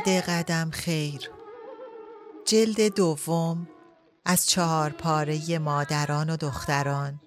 [0.00, 1.30] دد قدم خیر.
[2.44, 3.68] جلد دوم
[4.24, 7.20] از چهار پاره مادران و دختران.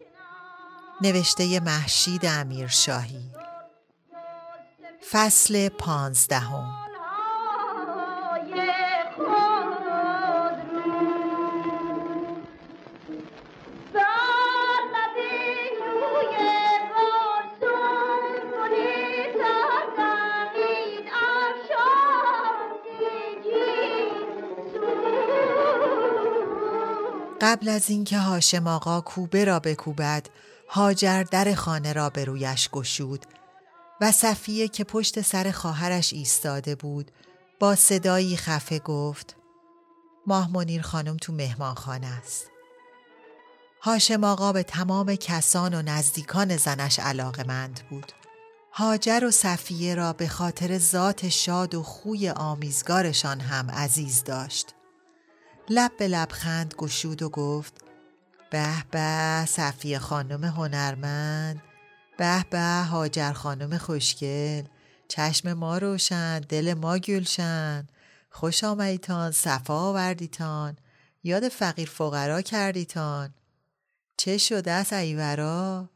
[1.01, 3.31] نوشته محشید امیرشاهی.
[5.11, 6.82] فصل پانزدهم.
[27.43, 30.25] قبل از اینکه هاشم آقا کوبه را بکوبد
[30.69, 33.25] هاجر در خانه را به رویش گشود
[34.01, 37.11] و صفیه که پشت سر خواهرش ایستاده بود
[37.59, 39.35] با صدایی خفه گفت
[40.27, 42.51] ماه منیر خانم تو مهمان خانه است.
[43.81, 48.11] هاشم آقا به تمام کسان و نزدیکان زنش علاقمند بود.
[48.71, 54.75] هاجر و صفیه را به خاطر ذات شاد و خوی آمیزگارشان هم عزیز داشت.
[55.69, 57.73] لب به لبخند گشود و گفت
[58.49, 61.61] به به صفیه خانم هنرمند
[62.17, 64.63] به به هاجر خانم خوشگل
[65.07, 67.87] چشم ما روشن دل ما گلشن
[68.29, 70.77] خوش آمدیتان صفا آوردیتان
[71.23, 73.33] یاد فقیر فقرا کردیتان.
[74.17, 75.89] چه شده است ایورا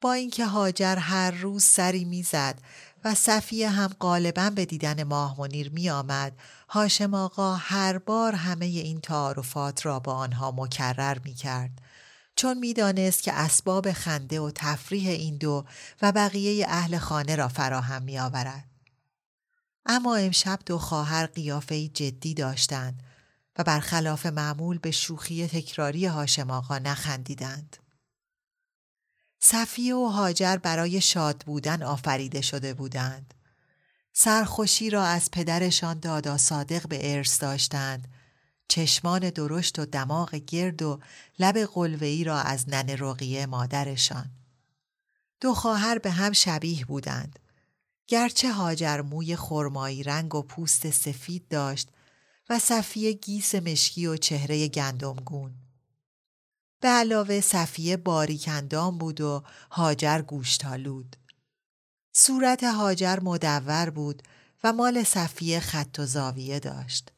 [0.00, 2.58] با اینکه هاجر هر روز سری می‌زد
[3.06, 8.66] و صفیه هم غالبا به دیدن ماه منیر می آمد هاشم آقا هر بار همه
[8.66, 11.70] این تعارفات را با آنها مکرر می کرد
[12.36, 15.64] چون می‌دانست که اسباب خنده و تفریح این دو
[16.02, 18.64] و بقیه اهل خانه را فراهم می آورد.
[19.86, 23.02] اما امشب دو خواهر قیافه جدی داشتند
[23.58, 27.76] و برخلاف معمول به شوخی تکراری هاشم آقا نخندیدند.
[29.48, 33.34] صفیه و هاجر برای شاد بودن آفریده شده بودند.
[34.12, 38.08] سرخوشی را از پدرشان دادا صادق به ارث داشتند.
[38.68, 41.00] چشمان درشت و دماغ گرد و
[41.38, 44.30] لب قلوهی را از نن رقیه مادرشان.
[45.40, 47.38] دو خواهر به هم شبیه بودند.
[48.06, 51.88] گرچه هاجر موی خرمایی رنگ و پوست سفید داشت
[52.48, 55.65] و صفیه گیس مشکی و چهره گندمگون.
[56.80, 61.16] به علاوه صفیه باریکندام بود و هاجر گوشتالود.
[62.12, 64.22] صورت هاجر مدور بود
[64.64, 67.12] و مال صفیه خط و زاویه داشت.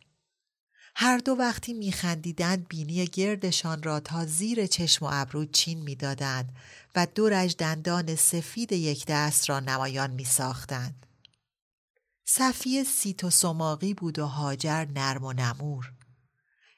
[1.00, 6.56] هر دو وقتی میخندیدند بینی گردشان را تا زیر چشم و ابرو چین می‌دادند
[6.94, 11.06] و دو رج دندان سفید یک دست را نمایان میساختند.
[12.26, 15.92] صفیه سیت و سماقی بود و هاجر نرم و نمور.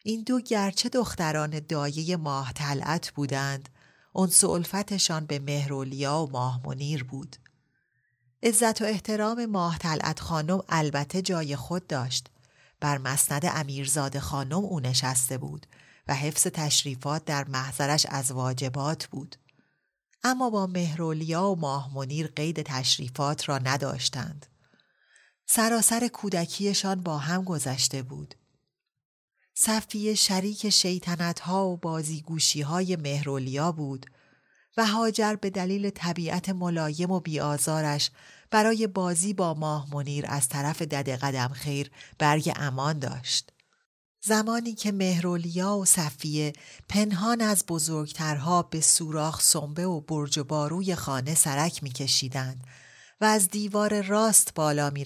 [0.02, 3.68] این دو گرچه دختران دایه ماه تلعت بودند
[4.16, 7.36] انس الفتشان به مهرولیا و ماه منیر بود.
[8.42, 12.30] عزت و احترام ماه تلعت خانم البته جای خود داشت.
[12.80, 15.66] بر مسند امیرزاده خانم او نشسته بود
[16.08, 19.36] و حفظ تشریفات در محضرش از واجبات بود.
[20.24, 24.46] اما با مهرولیا و ماه منیر قید تشریفات را نداشتند.
[25.46, 28.34] سراسر کودکیشان با هم گذشته بود.
[29.54, 34.06] صفیه شریک شیطنت ها و بازیگوشی های مهرولیا بود
[34.76, 38.10] و هاجر به دلیل طبیعت ملایم و بیازارش
[38.50, 43.52] برای بازی با ماه منیر از طرف دد قدم خیر برگ امان داشت.
[44.22, 46.52] زمانی که مهرولیا و صفیه
[46.88, 52.64] پنهان از بزرگترها به سوراخ سنبه و برج و باروی خانه سرک میکشیدند
[53.20, 55.04] و از دیوار راست بالا می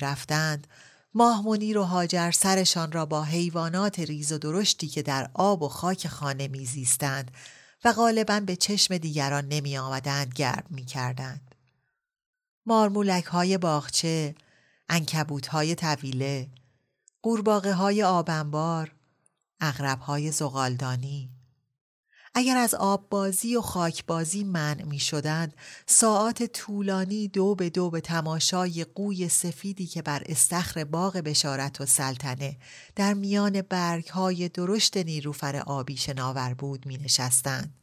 [1.14, 5.62] رفتند ماه منیر و هاجر سرشان را با حیوانات ریز و درشتی که در آب
[5.62, 7.30] و خاک خانه میزیستند
[7.84, 11.54] و غالبا به چشم دیگران نمی آمدند گرم می کردند.
[12.66, 14.34] مارمولک های باغچه،
[14.88, 16.48] انکبوت های طویله،
[17.22, 18.92] قورباغه های آبنبار،
[19.60, 21.30] اغرب های زغالدانی.
[22.36, 25.54] اگر از آب بازی و خاک بازی منع می شدند،
[25.86, 31.86] ساعات طولانی دو به دو به تماشای قوی سفیدی که بر استخر باغ بشارت و
[31.86, 32.56] سلطنه
[32.96, 37.74] در میان برگ های درشت نیروفر آبی شناور بود می نشستند.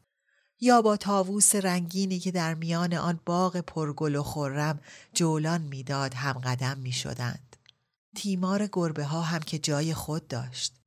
[0.59, 4.79] یا با تاووس رنگینی که در میان آن باغ پرگل و خرم
[5.13, 7.55] جولان می‌داد هم قدم می شدند.
[8.15, 10.80] تیمار گربه ها هم که جای خود داشت.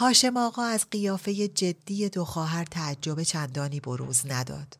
[0.00, 4.78] هاشم آقا از قیافه جدی دو خواهر تعجب چندانی بروز نداد.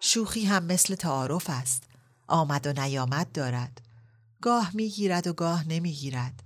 [0.00, 1.82] شوخی هم مثل تعارف است.
[2.26, 3.80] آمد و نیامد دارد.
[4.40, 6.42] گاه می‌گیرد و گاه نمی‌گیرد.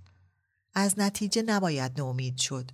[0.74, 2.70] از نتیجه نباید نومید شد.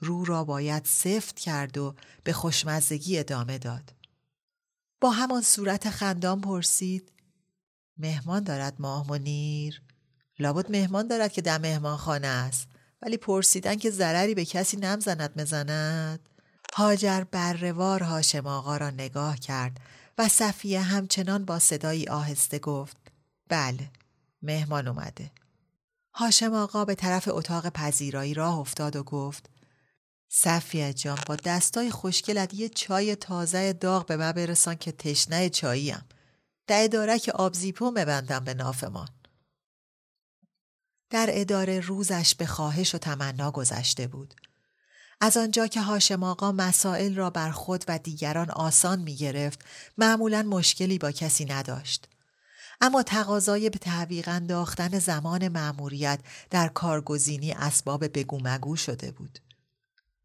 [0.00, 3.92] رو را باید سفت کرد و به خوشمزگی ادامه داد.
[5.00, 7.12] با همان صورت خندان پرسید
[7.96, 9.82] مهمان دارد ماه منیر
[10.38, 12.68] لابد مهمان دارد که در مهمان خانه است
[13.02, 16.28] ولی پرسیدن که ضرری به کسی نمزند مزند.
[16.74, 19.80] هاجر برروار هاشم آقا را نگاه کرد
[20.18, 22.96] و صفیه همچنان با صدایی آهسته گفت
[23.48, 23.90] بله
[24.42, 25.30] مهمان اومده.
[26.14, 29.50] هاشم آقا به طرف اتاق پذیرایی راه افتاد و گفت
[30.28, 36.04] صفیه جان با دستای خوشگلت یه چای تازه داغ به من برسان که تشنه چاییم.
[36.66, 39.08] در اداره که آبزیپو مبندم به نافمان
[41.10, 44.34] در اداره روزش به خواهش و تمنا گذشته بود.
[45.20, 49.64] از آنجا که هاشم آقا مسائل را بر خود و دیگران آسان می گرفت
[49.98, 52.08] معمولا مشکلی با کسی نداشت.
[52.80, 56.20] اما تقاضای به تعویق انداختن زمان مأموریت
[56.50, 59.38] در کارگزینی اسباب بگو مگو شده بود.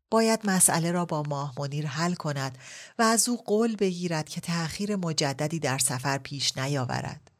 [0.09, 2.57] باید مسئله را با ماه منیر حل کند
[2.99, 7.31] و از او قول بگیرد که تأخیر مجددی در سفر پیش نیاورد.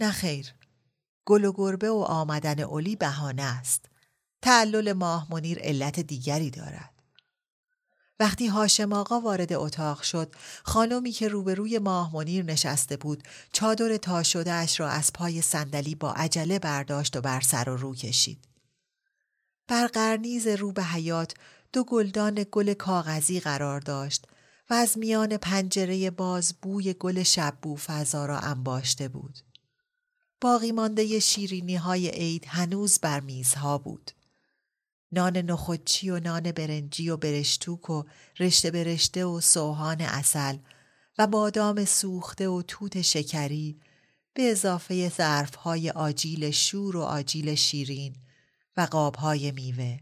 [0.00, 0.54] نه خیر.
[1.28, 3.84] گل و گربه و آمدن اولی بهانه است.
[4.42, 7.02] تعلل ماه منیر علت دیگری دارد.
[8.20, 13.22] وقتی هاشم آقا وارد اتاق شد خانمی که روبروی ماه منیر نشسته بود
[13.52, 17.76] چادر تا شده اش را از پای صندلی با عجله برداشت و بر سر و
[17.76, 18.44] رو کشید.
[19.68, 21.34] بر قرنیز رو به حیات
[21.72, 24.26] دو گلدان گل کاغذی قرار داشت
[24.70, 29.47] و از میان پنجره باز بوی گل شببو فضا را انباشته بود.
[30.40, 34.10] باقی مانده شیرینی های عید هنوز بر میزها بود.
[35.12, 38.02] نان نخودچی و نان برنجی و برشتوک و
[38.40, 40.56] رشته برشته و سوهان اصل
[41.18, 43.80] و بادام سوخته و توت شکری
[44.34, 48.16] به اضافه ظرف های آجیل شور و آجیل شیرین
[48.76, 49.98] و قاب های میوه.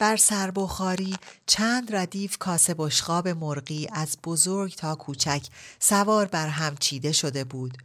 [0.00, 1.16] بر سربخاری
[1.46, 5.46] چند ردیف کاسه بشقاب مرغی از بزرگ تا کوچک
[5.78, 7.78] سوار بر هم چیده شده بود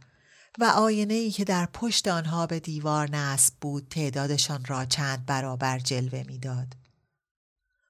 [0.60, 5.78] و آینه ای که در پشت آنها به دیوار نصب بود تعدادشان را چند برابر
[5.78, 6.66] جلوه می‌داد.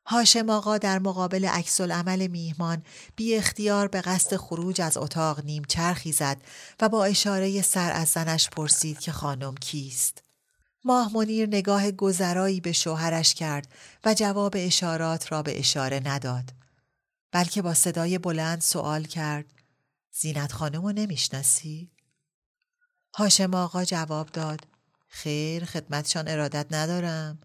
[0.06, 2.82] هاشم آقا در مقابل عکس عمل میهمان
[3.16, 6.36] بی اختیار به قصد خروج از اتاق نیم چرخی زد
[6.80, 10.22] و با اشاره سر از زنش پرسید که خانم کیست؟
[10.84, 13.68] ماه منیر نگاه گذرایی به شوهرش کرد
[14.04, 16.52] و جواب اشارات را به اشاره نداد.
[17.32, 19.46] بلکه با صدای بلند سوال کرد
[20.12, 21.90] زینت خانم رو نمی‌شناسی؟
[23.20, 24.60] هاشم آقا جواب داد.
[25.08, 27.38] خیر خدمتشان ارادت ندارم.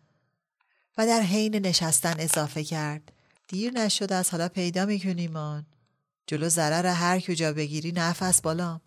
[0.97, 3.11] و در حین نشستن اضافه کرد.
[3.47, 5.65] دیر نشد از حالا پیدا میکنیمان.
[6.27, 8.81] جلو ضرر هر کجا بگیری نفس بالام.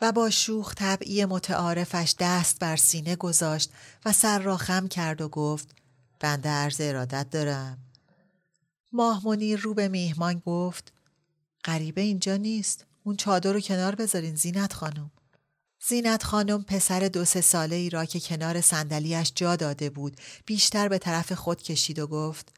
[0.00, 3.70] و با شوخ طبعی متعارفش دست بر سینه گذاشت
[4.04, 5.74] و سر را خم کرد و گفت
[6.20, 7.78] بنده عرض ارادت دارم.
[8.92, 10.92] ماه منیر رو به میهمان گفت
[11.64, 12.86] غریبه اینجا نیست.
[13.04, 15.10] اون چادر رو کنار بذارین زینت خانم.
[15.88, 20.88] زینت خانم پسر دو سه ساله ای را که کنار صندلیاش جا داده بود بیشتر
[20.88, 22.52] به طرف خود کشید و گفت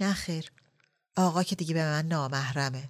[0.00, 0.52] نخیر
[1.16, 2.88] آقا که دیگه به من نامحرمه.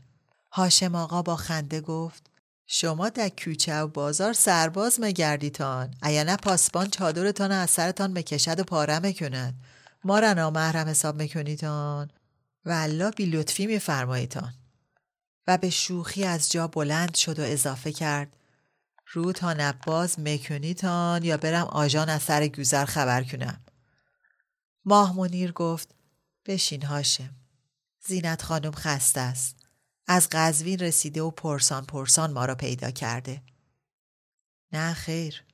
[0.52, 2.30] هاشم آقا با خنده گفت
[2.66, 5.94] شما در کوچه و بازار سرباز مگردیتان.
[6.02, 9.54] ایا نه پاسبان چادرتان از سرتان بکشد و پاره می‌کند.
[10.04, 12.10] ما را نامحرم حساب میکنیتان.
[12.64, 14.54] و الله بی لطفی میفرماییتان.
[15.46, 18.36] و به شوخی از جا بلند شد و اضافه کرد
[19.12, 23.64] رو تا نباز میکنیتان یا برم آژان از سر گوزر خبر کنم
[24.84, 25.94] ماه منیر گفت
[26.46, 27.34] بشین هاشم
[28.06, 29.56] زینت خانم خسته است
[30.06, 33.42] از قزوین رسیده و پرسان پرسان ما را پیدا کرده.
[34.72, 35.44] نه خیر.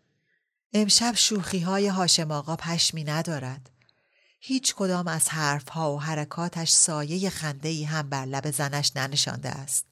[0.73, 3.71] امشب شوخی های هاشم آقا پشمی ندارد.
[4.41, 9.49] هیچ کدام از حرف ها و حرکاتش سایه خنده ای هم بر لب زنش ننشانده
[9.49, 9.87] است.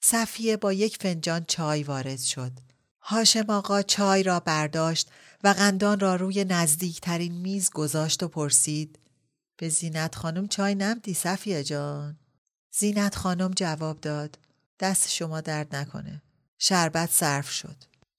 [0.00, 2.67] صفیه با یک فنجان چای وارد شد.
[3.10, 5.10] هاشم آقا چای را برداشت
[5.44, 8.98] و قندان را روی نزدیکترین میز گذاشت و پرسید
[9.56, 12.18] به زینت خانم چای نمدی صفیه جان؟
[12.72, 14.38] زینت خانم جواب داد
[14.80, 16.22] دست شما درد نکنه
[16.58, 17.76] شربت صرف شد.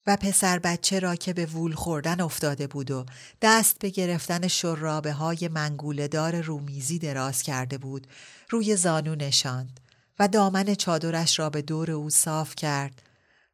[0.08, 3.06] و پسر بچه را که به وول خوردن افتاده بود و
[3.42, 8.08] دست به گرفتن شرابه های منگوله دار رومیزی دراز کرده بود
[8.50, 9.80] روی زانو نشاند
[10.20, 13.02] و دامن چادرش را به دور او صاف کرد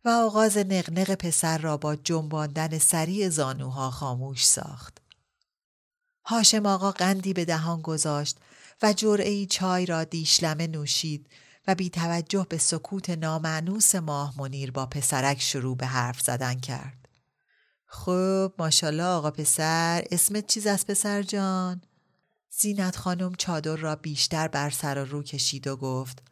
[0.06, 5.02] و آغاز نقنق پسر را با جنباندن سریع زانوها خاموش ساخت.
[6.26, 8.38] هاشم آقا قندی به دهان گذاشت
[8.82, 11.30] و جرعی چای را دیشلمه نوشید
[11.68, 17.10] و بی توجه به سکوت نامعنوس ماه منیر با پسرک شروع به حرف زدن کرد.
[17.86, 21.82] خب ماشالله آقا پسر اسمت چیز از پسر جان؟
[22.50, 26.24] زینت خانم چادر را بیشتر بر سر و رو کشید و گفت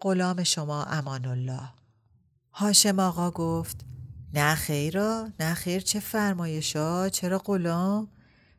[0.00, 1.83] غلام شما امان الله
[2.56, 3.84] هاشم آقا گفت
[4.34, 8.08] نه خیرا نه خیر چه فرمایشا چرا غلام؟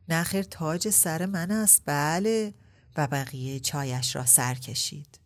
[0.08, 2.54] نه خیر تاج سر من است بله.
[2.96, 5.20] و بقیه چایش را سر کشید.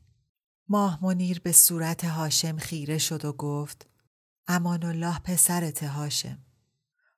[0.69, 3.87] ماه منیر به صورت هاشم خیره شد و گفت
[4.49, 6.39] امان الله پسرت هاشم.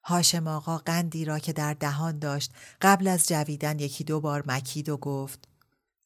[0.05, 4.89] هاشم آقا قندی را که در دهان داشت قبل از جویدن یکی دو بار مکید
[4.89, 5.49] و گفت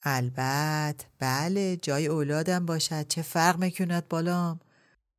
[0.02, 4.60] البته بله جای اولادم باشد چه فرق می‌کند بالام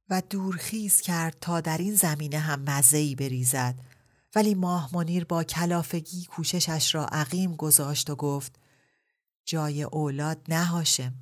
[0.10, 3.76] و دورخیز کرد تا در این زمینه هم مزهی بریزد.
[4.36, 8.56] ولی ماه منیر با کلافگی کوششش را عقیم گذاشت و گفت
[9.46, 11.14] جای اولاد نه هاشم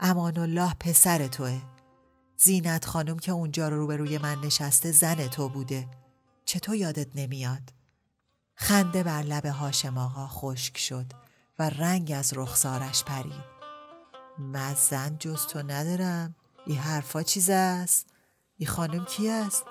[0.00, 1.62] امان الله پسر توه.
[2.36, 5.88] زینت خانم که اونجا رو روبروی من نشسته زن تو بوده.
[6.44, 7.72] چطور یادت نمیاد؟
[8.54, 11.06] خنده بر لب هاشم آقا خشک شد
[11.58, 13.44] و رنگ از رخسارش پرید.
[14.38, 16.34] من زن جز تو ندارم.
[16.66, 18.07] این حرفا چیز است؟
[18.58, 19.64] این خانم کی است؟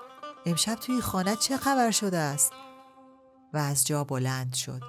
[0.46, 2.52] امشب توی خانه چه خبر شده است؟
[3.54, 4.82] و از جا بلند شد.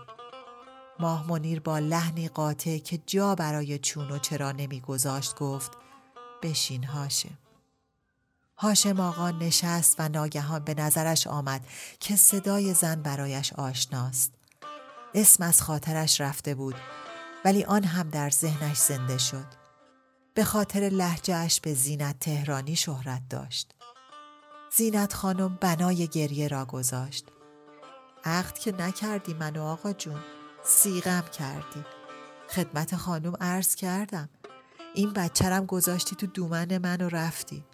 [0.98, 5.72] ماه منیر با لحنی قاطع که جا برای چون و چرا نمیگذاشت گفت
[6.42, 7.38] بشین هاشم.
[8.56, 11.66] هاشم آقا نشست و ناگهان به نظرش آمد
[12.00, 14.32] که صدای زن برایش آشناست.
[15.14, 16.76] اسم از خاطرش رفته بود
[17.44, 19.46] ولی آن هم در ذهنش زنده شد.
[20.34, 23.77] به خاطر لحجهش به زینت تهرانی شهرت داشت.
[24.76, 27.26] زینت خانم بنای گریه را گذاشت.
[28.24, 30.20] عقد که نکردی منو آقا جون
[30.64, 31.84] سیغم کردی.
[32.48, 34.28] خدمت خانم عرض کردم.
[34.94, 37.64] این بچرم گذاشتی تو دومن من و رفتی.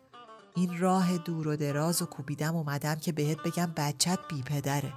[0.56, 4.92] این راه دور و دراز و کوبیدم اومدم که بهت بگم بچت بی پدره.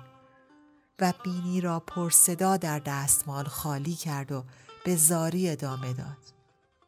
[1.00, 4.44] و بینی را پر صدا در دستمال خالی کرد و
[4.86, 6.18] به زاری ادامه داد.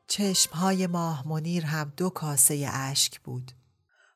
[0.07, 3.51] چشمهای ماه منیر هم دو کاسه اشک بود.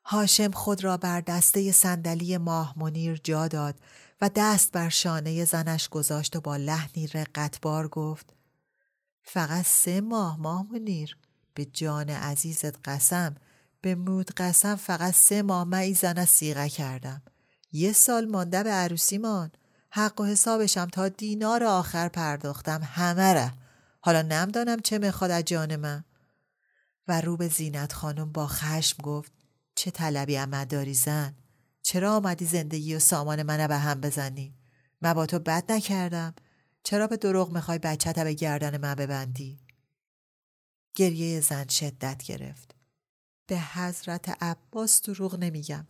[0.04, 3.80] هاشم خود را بر دسته صندلی ماه منیر جا داد
[4.20, 8.34] و دست بر شانه زنش گذاشت و با لحنی رقتبار گفت
[9.22, 11.16] فقط سه ماه ماه منیر.
[11.54, 13.34] به جان عزیزت قسم
[13.80, 15.64] به مود قسم فقط سه ماه.
[15.64, 17.22] من ای زن سیغه کردم.
[17.72, 19.50] یه سال مانده به عروسیمان
[19.90, 22.80] حق و حسابشم تا دینار آخر پرداختم.
[22.84, 23.52] همه ره.
[24.00, 26.04] حالا نمدانم چه می‌خواد از جان من.
[27.08, 29.32] و رو به زینت خانم با خشم گفت
[29.84, 31.34] چه طلبی امد داری زن؟
[31.82, 34.54] چرا آمدی زندگی و سامان منو به هم بزنی؟
[35.02, 36.34] من با تو بد نکردم.
[36.82, 39.60] چرا به دروغ می‌خوای بچت به گردن من ببندی؟
[40.94, 42.74] گریه زن شدت گرفت.
[43.46, 45.86] به حضرت عباس دروغ نمیگم.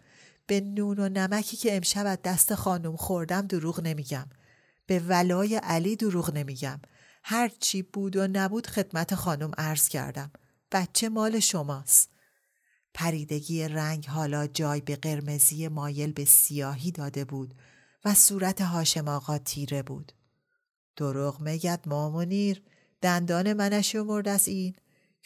[0.47, 4.27] به نون و نمکی که امشب از دست خانم خوردم دروغ نمیگم.
[4.87, 6.81] به ولای علی دروغ نمیگم.
[7.25, 10.31] هر چی بود و نبود خدمت خانم عرض کردم.
[10.73, 12.14] بچه مال شماست.
[12.95, 17.55] پریدگی رنگ حالا جای به قرمزی مایل به سیاهی داده بود
[18.05, 20.13] و صورت هاشم آقا تیره بود.
[20.97, 22.63] دروغ میگد مامونیر
[23.01, 24.75] دندان منش مرد از این.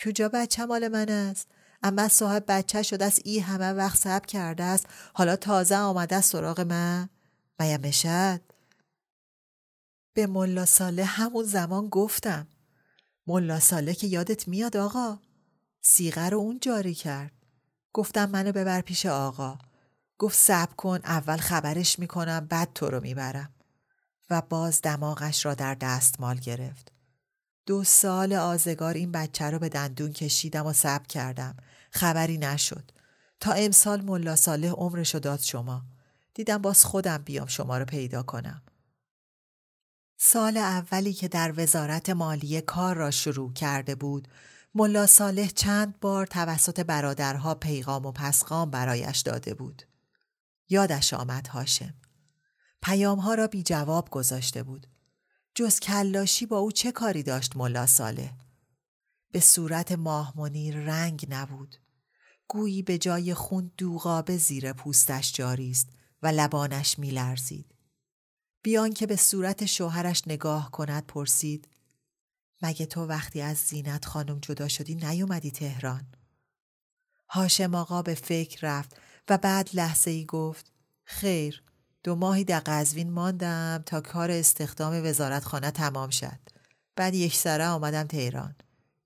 [0.05, 1.49] کجا بچه مال من است؟
[1.83, 4.87] اما صاحب بچه شده است ای همه وقت صبر کرده است.
[5.15, 7.09] حالا تازه آمده است سراغ من.
[7.61, 8.41] میم مشد
[10.15, 12.47] به ملا ساله همون زمان گفتم.
[13.27, 15.19] ملا ساله که یادت میاد آقا
[15.81, 17.38] سیغه رو اون جاری کرد.
[17.99, 19.59] گفتم منو ببر پیش آقا.
[20.19, 23.55] گفت صبر کن اول خبرش می‌کنم بعد تو رو می‌برم.
[24.31, 26.93] و باز دماغش را در دستمال گرفت.
[27.67, 31.57] دو سال آزگار این بچه رو به دندون کشیدم و صبر کردم.
[31.91, 32.91] خبری نشد.
[33.41, 35.83] تا امسال ملا صالح عمرش داد شما.
[36.35, 38.63] دیدم باز خودم بیام شما رو پیدا کنم.
[40.19, 44.29] سال اولی که در وزارت مالیه کار را شروع کرده بود
[44.75, 49.83] ملا صالح چند بار توسط برادرها پیغام و پسخام برایش داده بود
[50.69, 51.95] یادش آمد هاشم.
[52.83, 54.87] پیام ها را بی جواب گذاشته بود.
[55.55, 58.33] جز کلاشی با او چه کاری داشت ملا ساله؟
[59.33, 61.77] به صورت ماهمنیر رنگ نبود.
[62.49, 65.89] گویی به جای خون دوغابه زیر پوستش جاری است
[66.23, 67.75] و لبانش میلرزید.
[68.63, 71.69] بیان که به صورت شوهرش نگاه کند پرسید
[72.63, 76.07] مگه تو وقتی از زینت خانم جدا شدی نیومدی تهران؟
[77.29, 78.97] هاشم آقا به فکر رفت
[79.29, 80.73] و بعد لحظه ای گفت
[81.05, 81.63] خیر
[82.03, 86.39] دو ماهی در قزوین ماندم تا کار استخدام وزارت خانه تمام شد.
[86.97, 88.55] بعد یک سره آمدم تهران.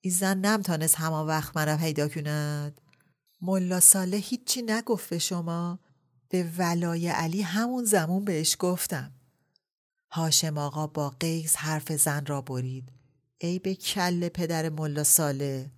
[0.00, 2.80] این زن نمتانست همان وقت مرا پیدا کند.
[3.40, 5.78] ملا ساله هیچی نگفت به شما.
[6.28, 9.12] به ولای علی همون زمون بهش گفتم.
[10.10, 12.92] هاشم آقا با قیز حرف زن را برید.
[13.46, 15.70] ای به کل پدر ملا ساله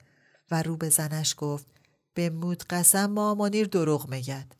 [0.50, 1.66] و رو به زنش گفت
[2.14, 4.52] به مود قسم مامانیر دروغ میگد.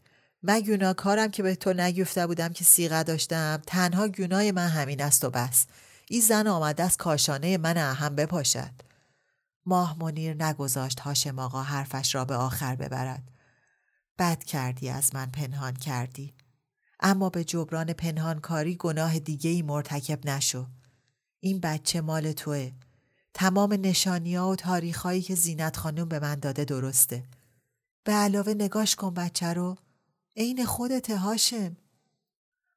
[0.43, 3.63] من گناه کارم که به تو نگفته بودم که سیغه داشتم.
[3.67, 5.67] تنها گناه من همین است و بس.
[6.09, 8.73] این زن آمده از کاشانه من اهم بپاشد.
[9.67, 13.23] ماه منیر نگذاشت هاشم آقا حرفش را به آخر ببرد.
[14.19, 16.35] بد کردی از من پنهان کردی.
[17.01, 20.67] اما به جبران پنهانکاری گناه دیگه ای مرتکب نشو.
[21.41, 22.71] این بچه مال توه.
[23.35, 27.25] تمام نشانی ها و تاریخ هایی که زینت خانم به من داده درسته.
[28.05, 29.77] به علاوه نگاش کن بچه رو.
[30.37, 31.77] عین خودت هاشم.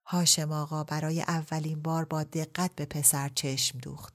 [0.06, 4.14] هاشم آقا برای اولین بار با دقت به پسر چشم دوخت.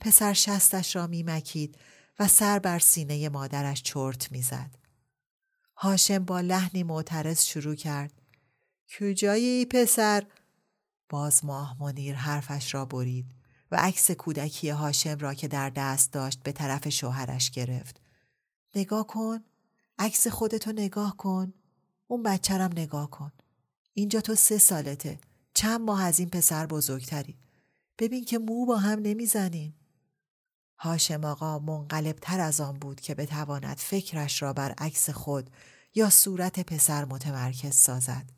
[0.00, 1.78] پسر شستش را میمکید
[2.18, 4.78] و سر بر سینه مادرش چرت می‌زد.
[5.76, 8.12] هاشم با لحنی معترض شروع کرد.
[8.98, 10.26] کجای ای پسر؟
[11.08, 13.41] باز ماه منیر حرفش را برید.
[13.72, 18.00] و عکس کودکی هاشم را که در دست داشت به طرف شوهرش گرفت
[18.74, 19.40] نگاه کن
[19.98, 21.52] عکس خودتو نگاه کن
[22.06, 23.32] اون بچرم نگاه کن.
[23.94, 25.18] اینجا تو سه سالته.
[25.54, 27.38] چند ماه از این پسر بزرگتری.
[27.98, 29.74] ببین که مو با هم نمی‌زنیم.
[30.78, 35.50] هاشم آقا منقلب تر از آن بود که بتواند فکرش را بر عکس خود
[35.94, 38.30] یا صورت پسر متمرکز سازد.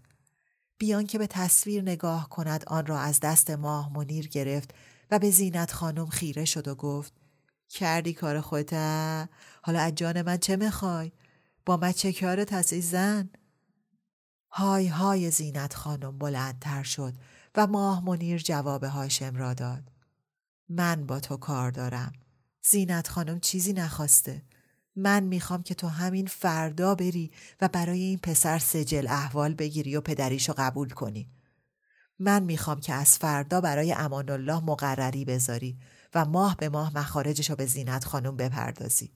[0.79, 4.75] بیان که به تصویر نگاه کند آن را از دست ماه منیر گرفت
[5.11, 7.13] و به زینت خانم خیره شد و گفت
[7.69, 8.73] کردی کار خودت
[9.63, 11.13] حالا از جان من چه می‌خوای؟
[11.67, 13.31] با من چه کارت هست زن؟
[14.51, 17.15] های های زینت خانم بلندتر شد
[17.55, 19.83] و ماه منیر جواب هاشم را داد.
[20.69, 22.13] من با تو کار دارم.
[22.63, 24.43] زینت خانم چیزی نخواسته.
[24.97, 30.01] من می‌خوام که تو همین فردا بری و برای این پسر سجل احوال بگیری و
[30.01, 31.31] پدریشو قبول کنی.
[32.19, 35.79] من می‌خوام که از فردا برای امان الله مقرری بذاری
[36.15, 39.13] و ماه به ماه مخارجشو به زینت خانم بپردازی.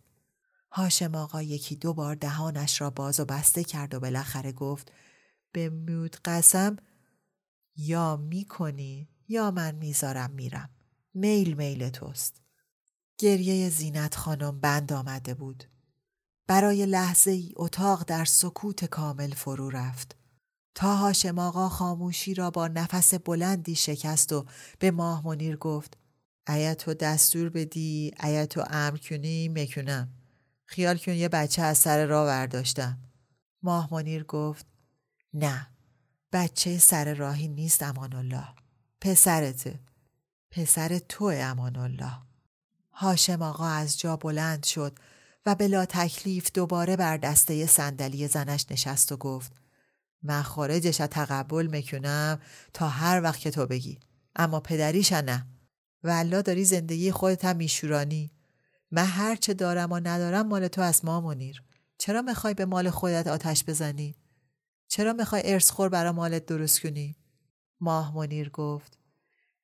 [0.73, 4.93] هاشم آقا یکی دو بار دهانش را باز و بسته کرد و بالاخره گفت
[5.53, 6.77] به مود قسم
[7.77, 10.71] یا می‌کنی یا من می‌ذارم میرم.
[11.15, 12.43] میل میل توست.
[13.19, 15.65] گریه زینت خانم بند آمده بود.
[16.47, 20.17] برای لحظه ای اتاق در سکوت کامل فرو رفت.
[20.75, 24.47] تا هاشم آقا خاموشی را با نفس بلندی شکست و
[24.79, 25.97] به ماه منیر گفت
[26.49, 30.09] ایا تو دستور بدی ایا تو امر کنی می‌کنم.
[30.65, 32.99] خیال کن یه بچه از سر راه برداشتم.
[33.63, 34.67] ماه منیر گفت
[35.35, 35.67] نه
[36.33, 38.49] بچه سر راهی نیست امان الله.
[39.01, 39.81] پسرته
[40.51, 42.13] پسر تو امان الله.
[42.93, 44.99] هاشم آقا از جا بلند شد
[45.47, 49.53] و بلا تکلیف دوباره بر دسته صندلی زنش نشست و گفت
[50.23, 52.41] من خارجش تقبل می‌کنم
[52.73, 54.01] تا هر وقت که تو بگی
[54.37, 55.47] اما پدریش نه
[56.05, 58.31] والا داری زندگی خودت هم میشورانی
[58.91, 61.63] من هر چه دارم و ندارم مال تو از ما منیر
[61.99, 64.17] چرا می‌خوای به مال خودت آتش بزنی
[64.89, 67.17] چرا می‌خوای ارث خور برا مالت درست کنی؟
[67.81, 68.99] ماه منیر گفت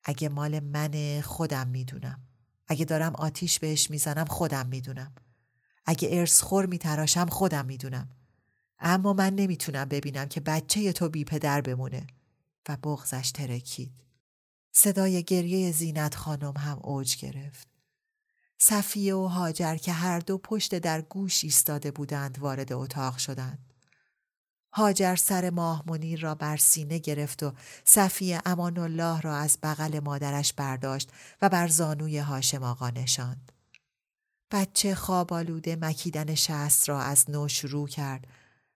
[0.03, 2.21] اگه مال من خودم می‌دونم.
[2.67, 5.15] اگه دارم آتیش بهش می‌زنم خودم می‌دونم.
[5.85, 8.09] اگه ارث خور میتراشم خودم می‌دونم.
[8.79, 12.07] اما من نمی‌تونم ببینم که بچه تو بی پدر بمونه
[12.69, 13.91] و بغزش ترکید.
[14.71, 17.67] صدای گریه زینت خانم هم اوج گرفت.
[18.57, 23.73] صفیه و هاجر که هر دو پشت در گوش ایستاده بودند وارد اتاق شدند.
[24.73, 27.53] هاجر سر ماه منیر را بر سینه گرفت و
[27.85, 31.11] صفی امان الله را از بغل مادرش برداشت
[31.41, 33.51] و بر زانوی هاشم آقا نشاند.
[34.51, 38.27] بچه خواب آلوده مکیدن شست را از نو شروع کرد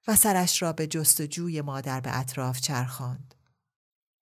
[0.10, 3.36] و سرش را به جستجوی مادر به اطراف چرخاند.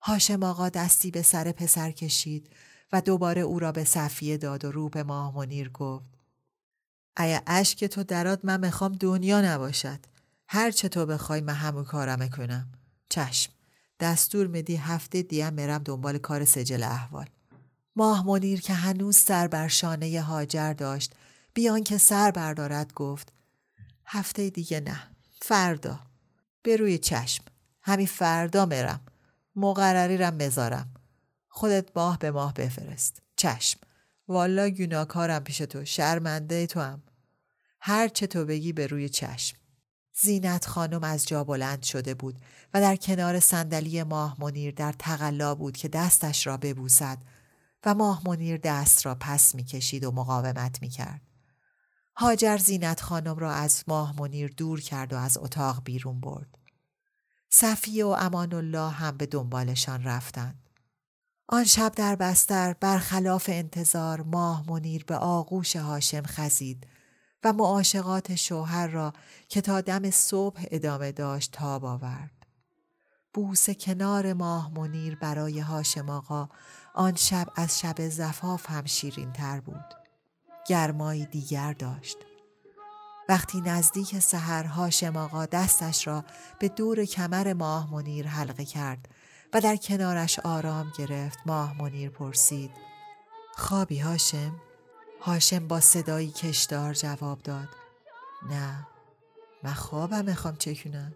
[0.02, 2.50] هاشم آقا دستی به سر پسر کشید
[2.94, 6.06] و دوباره او را به صفیه داد و رو به ماه منیر گفت
[7.20, 10.00] ایا اشک تو درات من می‌خوام دنیا نباشد.
[10.48, 12.72] هر چه تو بخوای من همون کارم کنم.
[13.10, 13.54] چشم
[14.00, 17.30] دستور میدی هفته دیم مرم دنبال کار سجل احوال.
[17.96, 21.14] ماه منیر که هنوز سر بر شانه هاجر داشت
[21.54, 23.34] بیان که سر بردارد گفت
[24.06, 25.17] هفته دیگه نه.
[25.42, 26.00] فردا.
[26.64, 27.44] به روی چشم.
[27.82, 29.02] همین فردا مرم
[29.56, 30.94] مقرری رم مزارم
[31.48, 33.22] خودت ماه به ماه بفرست.
[33.36, 33.80] چشم.
[34.28, 35.86] والا گناکارم پیش تو.
[35.86, 37.04] شرمنده تو هم
[37.80, 39.58] هر چه تو بگی به روی چشم.
[40.14, 42.42] زینت خانم از جا بلند شده بود
[42.74, 47.18] و در کنار صندلی ماه منیر در تقلا بود که دستش را ببوسد
[47.86, 51.22] و ماه منیر دست را پس می‌کشید و مقاومت می‌کرد.
[52.20, 56.58] هاجر زینت خانم را از ماه منیر دور کرد و از اتاق بیرون برد.
[57.50, 60.70] صفیه و امان الله هم به دنبالشان رفتند.
[61.48, 66.88] آن شب در بستر برخلاف انتظار ماه منیر به آغوش هاشم خزید
[67.44, 69.14] و معاشقات شوهر را
[69.50, 72.46] که تا دم صبح ادامه داشت تاب آورد.
[73.34, 76.50] بوس کنار ماه منیر برای هاشم آقا
[76.94, 80.07] آن شب از شب زفاف هم شیرین تر بود.
[80.68, 82.18] گرمایی دیگر داشت.
[83.30, 86.24] وقتی نزدیک سحر هاشم آقا دستش را
[86.60, 89.10] به دور کمر ماه منیر حلقه کرد
[89.54, 92.72] و در کنارش آرام گرفت ماه منیر پرسید
[93.56, 94.56] خوابی هاشم؟
[95.22, 97.70] هاشم با صدایی کشدار جواب داد
[98.50, 98.88] نه
[99.64, 101.16] من خوابم می‌خوام چکونم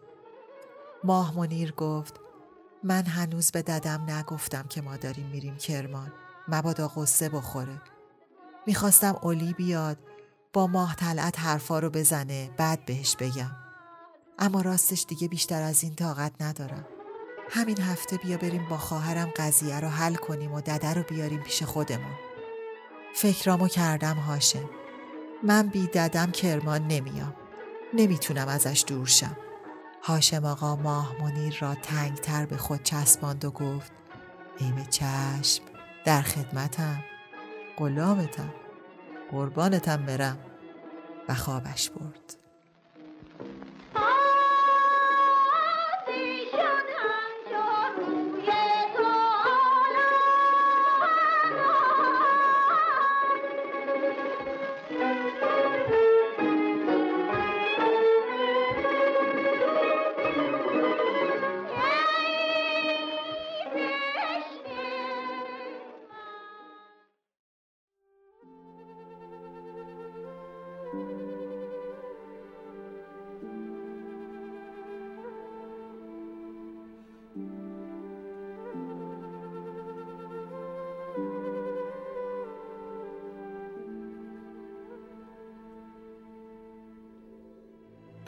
[1.03, 2.19] ماه منیر گفت
[2.83, 6.13] من هنوز به ددم نگفتم که ما داریم میریم کرمان
[6.47, 7.81] مبادا قصه بخوره
[8.67, 9.97] می‌خواستم اولی بیاد
[10.53, 13.51] با ماه طلعت حرفا رو بزنه بعد بهش بگم.
[14.39, 16.85] اما راستش دیگه بیشتر از این طاقت ندارم.
[17.49, 21.63] همین هفته بیا بریم با خواهرم قضیه رو حل کنیم و دده رو بیاریم پیش
[21.63, 22.15] خودمون.
[23.15, 24.69] فکرامو کردم هاشم
[25.43, 27.35] من بی ددم کرمان نمیام.
[27.93, 29.37] نمی‌تونم ازش دور شم.
[30.03, 33.91] هاشم آقا ماه منیر را تنگتر به خود چسباند و گفت
[34.59, 35.63] به چشم
[36.05, 37.03] در خدمتم.
[37.81, 38.53] غلامتم
[39.31, 40.37] قربانتم برم.
[41.29, 42.40] و خوابش برد.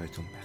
[0.00, 0.39] 来准备